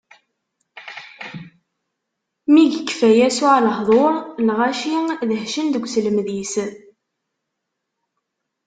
[2.53, 4.13] Mi yekfa Yasuɛ lehduṛ,
[4.47, 4.93] lɣaci
[5.31, 6.53] dehcen deg uselmed-is.